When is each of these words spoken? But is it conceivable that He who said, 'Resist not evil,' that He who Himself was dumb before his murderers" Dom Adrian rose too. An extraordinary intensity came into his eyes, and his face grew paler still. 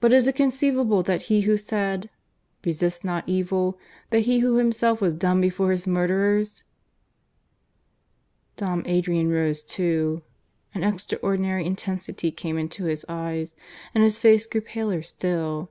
But 0.00 0.14
is 0.14 0.26
it 0.26 0.34
conceivable 0.34 1.02
that 1.02 1.24
He 1.28 1.42
who 1.42 1.58
said, 1.58 2.08
'Resist 2.64 3.04
not 3.04 3.22
evil,' 3.26 3.78
that 4.08 4.20
He 4.20 4.38
who 4.38 4.56
Himself 4.56 5.02
was 5.02 5.12
dumb 5.12 5.42
before 5.42 5.72
his 5.72 5.86
murderers" 5.86 6.64
Dom 8.56 8.82
Adrian 8.86 9.28
rose 9.28 9.60
too. 9.60 10.22
An 10.72 10.82
extraordinary 10.82 11.66
intensity 11.66 12.30
came 12.30 12.56
into 12.56 12.84
his 12.84 13.04
eyes, 13.10 13.54
and 13.94 14.02
his 14.02 14.18
face 14.18 14.46
grew 14.46 14.62
paler 14.62 15.02
still. 15.02 15.68